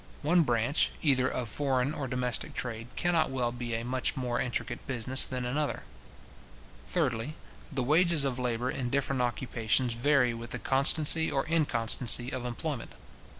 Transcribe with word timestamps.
One 0.23 0.41
branch, 0.41 0.89
either 1.03 1.27
of 1.27 1.47
foreign 1.47 1.93
or 1.93 2.07
domestic 2.07 2.55
trade, 2.55 2.87
cannot 2.95 3.29
well 3.29 3.51
be 3.51 3.75
a 3.75 3.85
much 3.85 4.15
more 4.15 4.39
intricate 4.41 4.87
business 4.87 5.27
than 5.27 5.45
another. 5.45 5.83
Thirdly, 6.87 7.35
the 7.71 7.83
wages 7.83 8.25
of 8.25 8.39
labour 8.39 8.71
in 8.71 8.89
different 8.89 9.21
occupations 9.21 9.93
vary 9.93 10.33
with 10.33 10.49
the 10.49 10.57
constancy 10.57 11.29
or 11.29 11.45
inconstancy 11.45 12.31
of 12.31 12.45
employment. 12.47 12.93